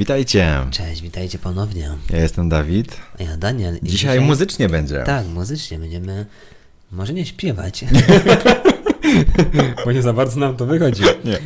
[0.00, 0.66] Witajcie.
[0.70, 1.90] Cześć, witajcie ponownie.
[2.10, 2.96] Ja jestem Dawid.
[3.18, 3.76] A ja Daniel.
[3.76, 5.02] I dzisiaj, dzisiaj muzycznie będzie.
[5.06, 6.26] Tak, muzycznie będziemy
[6.92, 7.84] może nie śpiewać.
[9.84, 11.02] bo nie za bardzo nam to wychodzi.
[11.24, 11.38] Nie.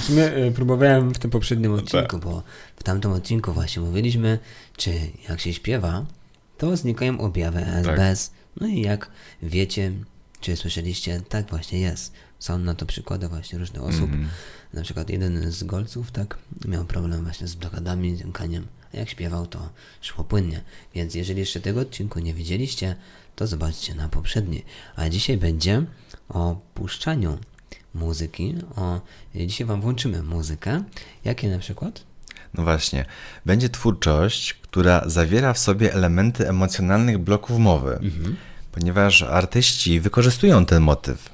[0.00, 2.20] W sumie y, próbowałem w tym poprzednim odcinku, tak.
[2.20, 2.42] bo
[2.76, 4.38] w tamtym odcinku właśnie mówiliśmy,
[4.76, 4.92] czy
[5.28, 6.06] jak się śpiewa,
[6.58, 8.28] to znikają objawy SBS.
[8.28, 8.38] Tak.
[8.60, 9.10] No i jak
[9.42, 9.92] wiecie,
[10.40, 12.12] czy słyszeliście, tak właśnie jest.
[12.38, 14.12] Są na to przykłady właśnie różnych osób.
[14.12, 14.28] Mm.
[14.74, 16.38] Na przykład jeden z golców, tak,
[16.68, 18.66] miał problem właśnie z blokadami, jąkaniem.
[18.94, 19.68] A jak śpiewał, to
[20.00, 20.60] szło płynnie.
[20.94, 22.96] Więc jeżeli jeszcze tego odcinku nie widzieliście,
[23.36, 24.62] to zobaczcie na poprzedni.
[24.96, 25.84] A dzisiaj będzie
[26.28, 27.38] o puszczaniu
[27.94, 28.54] muzyki.
[28.76, 29.00] O,
[29.34, 30.84] dzisiaj Wam włączymy muzykę.
[31.24, 32.04] Jakie na przykład?
[32.54, 33.04] No właśnie.
[33.46, 38.36] Będzie twórczość, która zawiera w sobie elementy emocjonalnych bloków mowy, mhm.
[38.72, 41.30] Ponieważ artyści wykorzystują ten motyw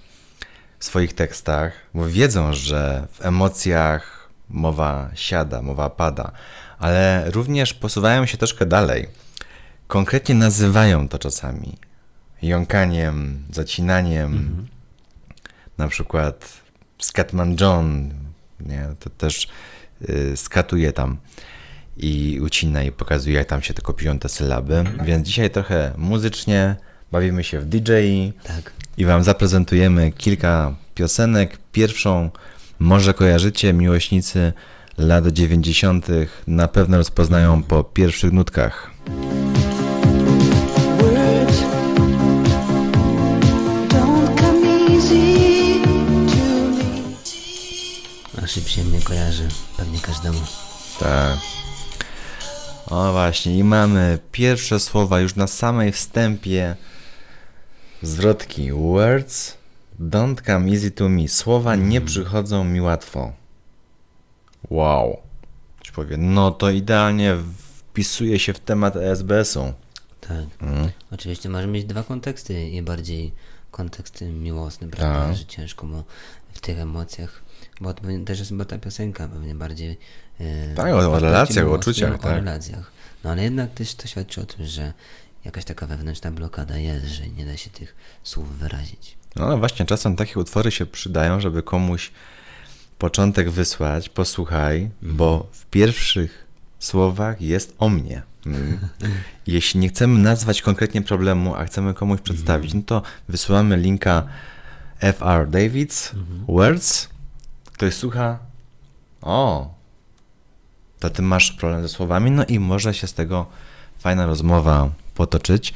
[0.79, 6.33] w swoich tekstach, bo wiedzą, że w emocjach mowa siada, mowa pada,
[6.79, 9.09] ale również posuwają się troszkę dalej.
[9.87, 11.77] Konkretnie nazywają to czasami
[12.43, 14.32] jąkaniem, zacinaniem.
[14.32, 14.66] Mhm.
[15.79, 16.63] Na przykład
[16.99, 18.15] Scatman John,
[18.60, 19.49] nie, to też
[20.09, 21.16] y, skatuje tam
[21.97, 24.85] i ucina i pokazuje, jak tam się tylko piją te sylaby.
[25.05, 26.77] Więc dzisiaj trochę muzycznie
[27.17, 27.93] bawimy się w DJ
[28.43, 28.73] tak.
[28.99, 31.59] i Wam zaprezentujemy kilka piosenek.
[31.73, 32.31] Pierwszą
[32.79, 34.53] może kojarzycie, miłośnicy
[34.99, 36.07] lat 90.
[36.47, 38.91] na pewno rozpoznają po pierwszych nutkach.
[48.43, 50.41] Aż przyjemnie kojarzy pewnie każdemu.
[51.01, 51.37] Tak.
[52.87, 56.77] O właśnie, i mamy pierwsze słowa już na samej wstępie
[58.02, 58.73] zwrotki.
[58.73, 59.57] Words
[60.01, 61.29] don't come easy to me.
[61.29, 63.33] Słowa nie przychodzą mi łatwo.
[64.71, 65.16] Wow.
[65.81, 69.72] Ci powie, no to idealnie wpisuje się w temat ESBS-u.
[70.20, 70.47] Tak.
[70.60, 70.91] Mm.
[71.10, 73.32] Oczywiście może mieć dwa konteksty i bardziej
[73.70, 75.26] kontekst miłosny, prawda?
[75.26, 75.37] Tak.
[75.37, 76.04] Że ciężko mu
[76.53, 77.43] w tych emocjach,
[77.81, 79.99] bo to też jest chyba ta piosenka pewnie bardziej
[80.41, 82.32] e, tak, o, o relacjach, o uczuciach, o tak.
[82.32, 82.93] relacjach.
[83.25, 84.93] No ale jednak też to świadczy o tym, że
[85.46, 89.16] jakaś taka wewnętrzna blokada jest, że nie da się tych słów wyrazić.
[89.36, 92.10] No właśnie, czasem takie utwory się przydają, żeby komuś
[92.98, 95.16] początek wysłać, posłuchaj, mm.
[95.16, 96.46] bo w pierwszych
[96.78, 98.22] słowach jest o mnie.
[98.46, 98.78] Mm.
[99.46, 102.84] Jeśli nie chcemy nazwać konkretnie problemu, a chcemy komuś przedstawić, mm.
[102.90, 104.26] no to wysyłamy linka
[105.00, 106.44] FR Davids mm.
[106.48, 107.08] Words.
[107.72, 108.38] Ktoś słucha,
[109.22, 109.74] o,
[111.00, 113.46] to ty masz problem ze słowami, no i może się z tego
[113.98, 115.75] fajna rozmowa potoczyć.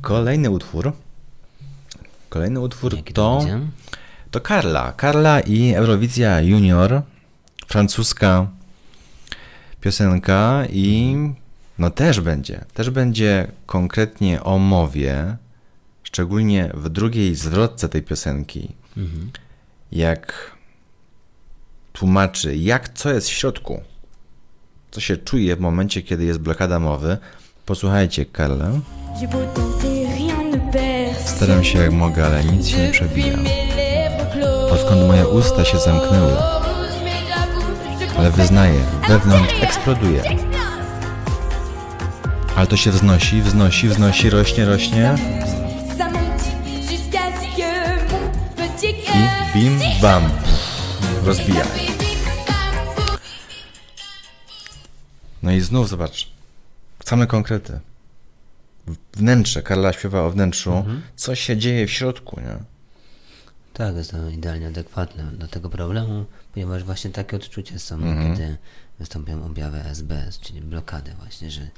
[0.00, 0.92] Kolejny utwór.
[2.28, 3.46] Kolejny utwór Jaki to,
[4.30, 4.92] to Karla.
[4.92, 7.02] Karla i Eurowizja Junior.
[7.66, 8.46] Francuska
[9.80, 11.16] piosenka i
[11.78, 12.64] no też będzie.
[12.74, 15.36] Też będzie konkretnie o mowie,
[16.02, 18.74] szczególnie w drugiej zwrotce tej piosenki.
[18.96, 19.30] Mhm.
[19.92, 20.50] Jak
[21.92, 23.82] tłumaczy, jak co jest w środku.
[24.90, 27.18] Co się czuje w momencie, kiedy jest blokada mowy.
[27.66, 28.68] Posłuchajcie, Karla.
[31.24, 33.38] Staram się jak mogę, ale nic się nie przebija.
[34.70, 36.32] Odkąd moje usta się zamknęły.
[38.18, 40.22] Ale wyznaję, wewnątrz eksploduje.
[42.56, 45.14] Ale to się wznosi, wznosi, wznosi, rośnie, rośnie.
[49.14, 50.30] I bim, bam.
[51.24, 51.64] Rozbija.
[55.42, 56.33] No i znów zobacz.
[57.04, 57.80] Same konkrety
[59.12, 61.02] wnętrze, Karla śpiewa o wnętrzu, mhm.
[61.16, 62.56] co się dzieje w środku, nie?
[63.72, 68.36] Tak, jest to idealnie adekwatne do tego problemu, ponieważ właśnie takie odczucia są, mhm.
[68.36, 68.56] kiedy
[68.98, 71.68] wystąpią objawy SBS, czyli blokady właśnie, że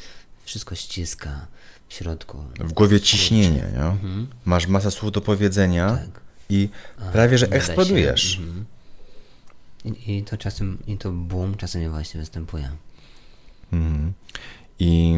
[0.45, 1.47] wszystko ściska
[1.89, 2.45] w środku.
[2.61, 3.85] W głowie ciśnienie, nie?
[3.85, 4.27] Mhm.
[4.45, 6.21] Masz masę słów do powiedzenia tak.
[6.49, 8.39] i A, prawie, że eksplodujesz.
[8.39, 8.65] Mhm.
[9.85, 12.71] I, I, to czasem, i to boom czasem właśnie występuje.
[13.73, 14.13] Mhm.
[14.79, 15.17] I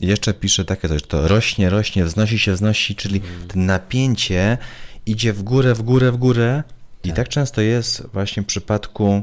[0.00, 3.48] jeszcze pisze takie coś, to rośnie, rośnie, wznosi się, wznosi, czyli mm.
[3.48, 4.58] to napięcie
[5.06, 6.62] idzie w górę, w górę, w górę.
[7.04, 7.16] I tak.
[7.16, 9.22] tak często jest właśnie w przypadku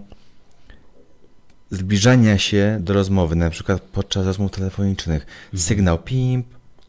[1.71, 5.25] zbliżania się do rozmowy, na przykład podczas rozmów telefonicznych.
[5.53, 5.63] Mm.
[5.63, 6.47] Sygnał pimp,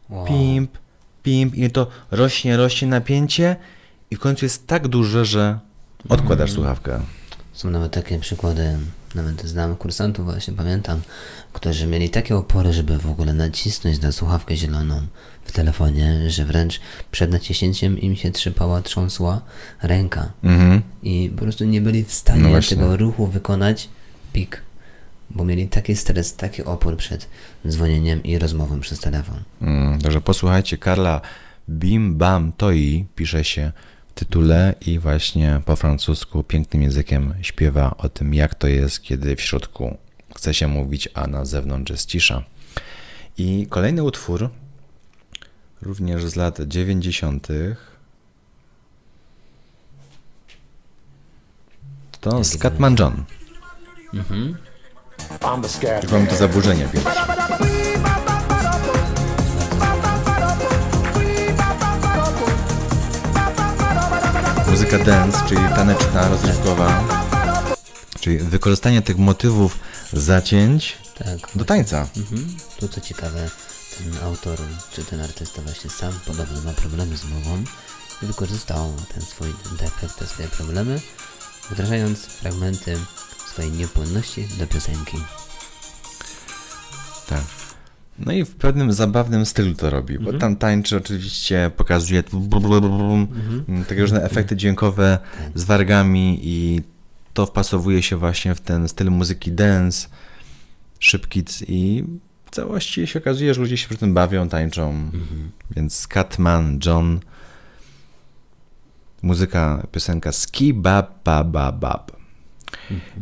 [0.09, 0.27] wow.
[0.27, 0.77] pimp,
[1.23, 3.55] pimp i to rośnie, rośnie napięcie
[4.11, 5.59] i w końcu jest tak duże, że
[6.09, 6.55] odkładasz mm.
[6.55, 6.99] słuchawkę.
[7.53, 8.77] Są nawet takie przykłady,
[9.15, 11.01] nawet znam kursantów właśnie, pamiętam,
[11.53, 15.01] którzy mieli takie opory, żeby w ogóle nacisnąć na słuchawkę zieloną
[15.43, 16.79] w telefonie, że wręcz
[17.11, 19.41] przed naciśnięciem im się trzypała, trząsła
[19.81, 20.31] ręka.
[20.43, 20.81] Mhm.
[21.03, 23.89] I po prostu nie byli w stanie no tego ruchu wykonać.
[24.33, 24.61] Pik.
[25.29, 27.29] bo mieli taki stres, taki opór przed
[27.67, 29.43] dzwonieniem i rozmową przez telefon.
[29.61, 31.21] Mm, także posłuchajcie, Karla
[31.69, 33.71] Bim Bam Toi pisze się
[34.19, 39.41] tytule i właśnie po francusku pięknym językiem śpiewa o tym, jak to jest, kiedy w
[39.41, 39.97] środku
[40.35, 42.43] chce się mówić, a na zewnątrz jest cisza.
[43.37, 44.49] I kolejny utwór,
[45.81, 47.47] również z lat 90.
[52.21, 53.23] To Scatman John.
[55.83, 57.78] Jak wam to zaburzenie pierwsze.
[64.91, 67.03] Muzyka dance, czyli taneczna, rozrywkowa,
[68.19, 69.77] czyli wykorzystanie tych motywów
[70.13, 71.57] zacięć Tak.
[71.57, 72.07] do tańca.
[72.17, 72.57] Mhm.
[72.79, 73.49] Tu co ciekawe,
[73.97, 74.57] ten autor,
[74.93, 77.63] czy ten artysta właśnie sam podobno ma problemy z mową
[78.21, 81.01] i wykorzystał ten swój defekt, te swoje problemy,
[81.71, 82.97] wdrażając fragmenty
[83.51, 85.17] swojej niepłynności do piosenki.
[87.27, 87.58] Tak.
[88.25, 92.23] No i w pewnym zabawnym stylu to robi, bo tam tańczy oczywiście, pokazuje
[93.89, 95.17] takie różne efekty dźwiękowe
[95.55, 96.81] z wargami i
[97.33, 100.07] to wpasowuje się właśnie w ten styl muzyki dance,
[100.99, 102.03] szybki c- i
[102.45, 105.11] w całości się okazuje, że ludzie się przy tym bawią, tańczą.
[105.75, 107.19] Więc Scatman, John,
[109.21, 112.18] muzyka, piosenka Ski Bab Bab Bab Bab.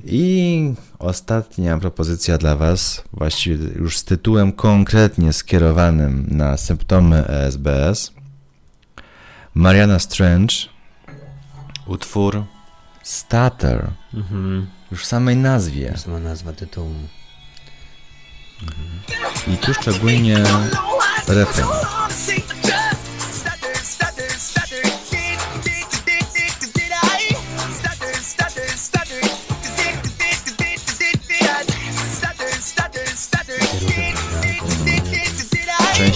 [0.05, 8.11] I ostatnia propozycja dla Was, właściwie już z tytułem konkretnie skierowanym na symptomy ESBS.
[9.53, 10.55] Mariana Strange,
[11.85, 12.43] utwór
[13.03, 13.87] Stutter.
[14.91, 15.91] Już w samej nazwie.
[15.91, 16.93] To sama nazwa tytułu.
[19.47, 20.43] I tu szczególnie
[21.27, 21.65] refren.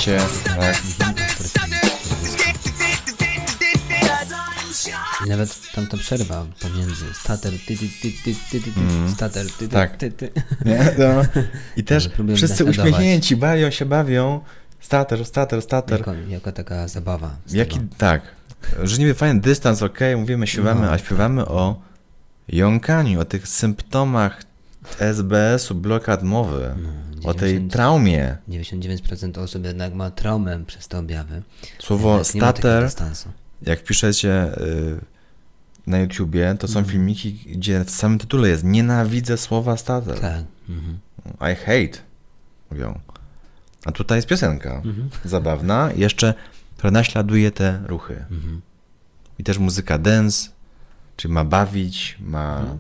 [0.02, 0.82] Tak,
[5.26, 9.46] I nawet tam ta przerwa pomiędzy stater, ty, ty, ty, ty, ty, ty, ty, stater,
[9.46, 9.98] ty, ty, Tak.
[9.98, 10.32] ty, ty.
[10.66, 10.96] nie?
[10.98, 11.22] No.
[11.78, 14.42] I też wszyscy uśmiechnięci, bawią się, bawią.
[14.80, 16.00] Stater, stater, stater.
[16.00, 17.36] Jako, jako taka zabawa.
[17.52, 17.96] Jaki, tego.
[17.98, 18.22] tak,
[18.84, 21.82] że niby fajny dystans, ok, mówimy, śpiewamy, No, a śpiewamy o
[22.48, 24.44] jąkaniu, o tych symptomach
[25.00, 26.76] SBS-u, blokad mowy,
[27.24, 28.38] o tej 90 traumie.
[28.50, 31.42] 99% osób jednak ma traumę przez te objawy.
[31.80, 32.90] Słowo stater,
[33.62, 35.00] jak piszecie y,
[35.88, 36.92] na YouTubie, to są Mhm.
[36.92, 40.20] filmiki, gdzie w samym tytule jest nienawidzę słowa stater.
[40.20, 40.44] Tak.
[40.70, 41.00] Mhm.
[41.54, 42.00] I hate,
[42.72, 43.00] mówią.
[43.86, 45.10] A tutaj jest piosenka Mhm.
[45.26, 46.34] zabawna, jeszcze,
[46.78, 48.14] która naśladuje te ruchy.
[48.32, 48.62] Mhm.
[49.40, 50.50] I też muzyka dance,
[51.18, 52.78] czyli ma bawić, ma Mhm.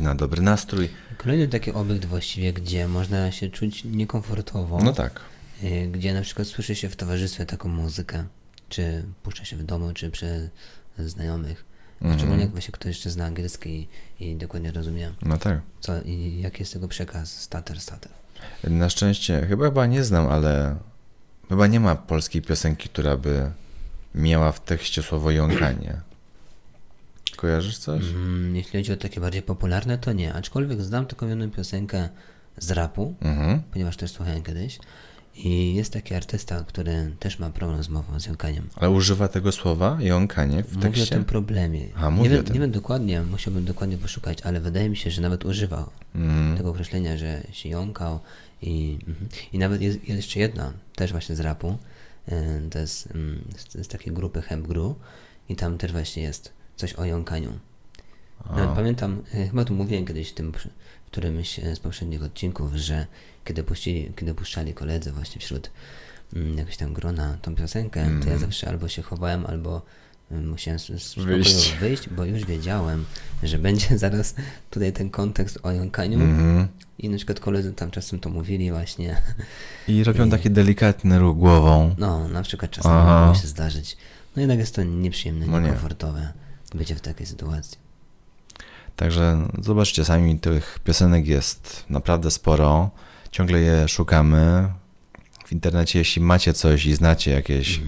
[0.00, 0.88] Na dobry nastrój.
[1.18, 4.78] Kolejny taki obiekt właściwie, gdzie można się czuć niekomfortowo.
[4.82, 5.20] No tak.
[5.64, 8.24] y, Gdzie na przykład słyszy się w towarzystwie taką muzykę.
[8.68, 10.50] Czy puszcza się w domu, czy przy
[10.98, 11.64] znajomych.
[12.00, 12.18] Mhm.
[12.18, 13.88] Szczególnie jak właśnie ktoś jeszcze zna angielski
[14.20, 15.60] i, i dokładnie rozumie, No tak.
[15.80, 17.40] co i jaki jest tego przekaz.
[17.40, 18.12] Stater, stater.
[18.64, 20.76] Na szczęście, chyba chyba nie znam, ale
[21.48, 23.50] chyba nie ma polskiej piosenki, która by
[24.14, 26.00] miała w tekście słowo jąkanie.
[27.42, 28.04] Kojarzysz coś?
[28.04, 30.34] Mm, jeśli chodzi o takie bardziej popularne, to nie.
[30.34, 32.08] Aczkolwiek znam taką jedną piosenkę
[32.58, 33.62] z rapu, Mhm.
[33.72, 34.78] ponieważ też słuchałem kiedyś.
[35.34, 38.68] I jest taki artysta, który też ma problem z mową, z jąkaniem.
[38.76, 41.14] Ale używa tego słowa jąkanie w Mówi o tekście?
[41.14, 41.80] tym problemie.
[41.94, 45.44] A, nie, wiem, nie wiem dokładnie, musiałbym dokładnie poszukać, ale wydaje mi się, że nawet
[45.44, 46.56] używał Mhm.
[46.56, 48.20] tego określenia, że się jąkał.
[48.62, 49.28] I, mhm.
[49.52, 51.78] I nawet jest, jest jeszcze jedna, też właśnie z rapu.
[52.28, 54.94] y, To jest mm, z, z takiej grupy Hemp Gru.
[55.48, 57.52] I tam też właśnie jest coś o jąkaniu.
[58.50, 60.66] Nawet pamiętam, y, chyba tu mówiłem kiedyś w tym, w
[61.10, 63.06] którymś e, z poprzednich odcinków, że
[63.44, 65.70] kiedy, puścili, kiedy puszczali koledzy właśnie wśród
[66.36, 69.82] mm, jakoś tam grona tą piosenkę, to ja zawsze albo się chowałem, albo
[70.32, 71.74] y, musiałem z, Wyjść.
[71.80, 73.04] wyjść, bo już wiedziałem,
[73.42, 74.34] że będzie zaraz
[74.70, 76.68] tutaj ten kontekst o jąkaniu Mhm.
[76.98, 79.16] i na przykład koledzy tam czasem to mówili właśnie,
[79.88, 81.94] I robią taki delikatny ruch głową.
[81.98, 83.96] no na przykład czasem mogło się zdarzyć.
[84.36, 85.72] No jednak jest to nieprzyjemne, No nie.
[86.74, 87.78] Bycie w takiej sytuacji.
[88.96, 92.90] Także zobaczcie sami, tych piosenek jest naprawdę sporo.
[93.30, 94.68] Ciągle je szukamy.
[95.46, 97.80] W internecie, jeśli macie coś i znacie jakieś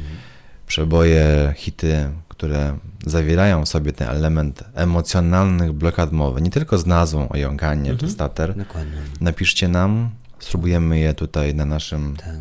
[0.66, 7.28] przeboje, hity, które zawierają w sobie ten element emocjonalnych blokad mowy, nie tylko z nazwą
[7.28, 9.02] o jąkanie czy stater, Dokładnie.
[9.20, 12.34] napiszcie nam, spróbujemy je tutaj na naszym Tak.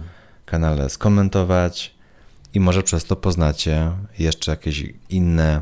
[0.45, 1.95] kanale skomentować
[2.53, 5.61] i może przez to poznacie jeszcze jakieś inne,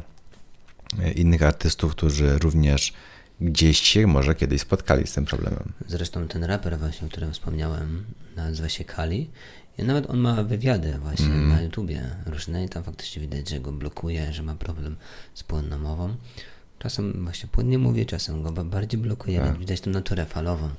[1.15, 2.94] innych artystów, którzy również
[3.41, 5.72] gdzieś się może kiedyś spotkali z tym problemem.
[5.88, 8.03] Zresztą ten raper właśnie, o którym wspomniałem,
[8.36, 9.29] nazywa się Kali.
[9.77, 11.50] I nawet on ma wywiady właśnie Mm.
[11.50, 14.96] na YouTubie różne i tam faktycznie widać, że go blokuje, że ma problem
[15.34, 16.15] z płynną mową.
[16.79, 20.70] Czasem właśnie płynnie mówi, czasem go ba- bardziej blokuje, więc widać tą naturę falową.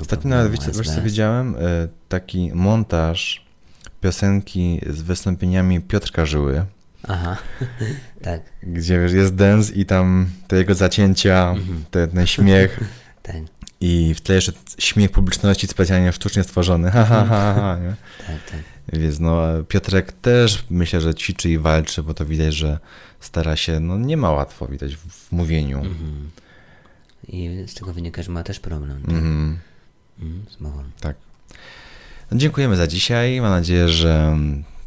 [0.00, 1.04] Ostatnio nawet, wiecie, wiesz co SBS.
[1.04, 1.54] widziałem?
[1.56, 1.58] Y,
[2.08, 3.44] Taki montaż
[4.00, 6.64] piosenki z wystąpieniami Piotrka Żyły,
[7.08, 7.36] Aha,
[8.22, 11.84] tak, gdzie wiesz, jest dance i tam te jego zacięcia, Mhm.
[11.90, 12.80] te, ten śmiech
[13.22, 13.36] tak,
[13.80, 16.90] i w tle jeszcze śmiech publiczności specjalnie sztucznie stworzony.
[16.90, 17.94] Ha, ha, ha, ha, nie?
[18.26, 18.60] tak, tak.
[18.92, 22.78] Więc no, Piotrek też myślę, że ćwiczy i walczy, bo to widać, że
[23.20, 25.78] stara się, no nie ma łatwo widać w, w mówieniu.
[25.78, 26.30] Mhm.
[27.28, 29.10] I z tego wynika, że ma też problem tak?
[29.14, 29.58] Mhm.
[30.20, 30.82] Mhm, z mową.
[31.00, 31.16] Tak.
[32.30, 33.40] No, dziękujemy za dzisiaj.
[33.40, 34.36] Mam nadzieję, że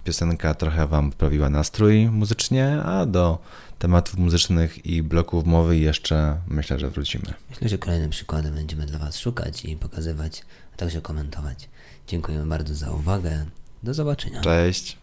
[0.03, 3.39] piosenka trochę Wam poprawiła nastrój muzycznie, a do
[3.79, 7.33] tematów muzycznych i bloków mowy jeszcze myślę, że wrócimy.
[7.49, 10.43] Myślę, że kolejne przykłady będziemy dla Was szukać i pokazywać,
[10.73, 11.69] a także komentować.
[12.07, 13.45] Dziękujemy bardzo za uwagę.
[13.83, 14.41] Do zobaczenia.
[14.41, 15.02] Cześć.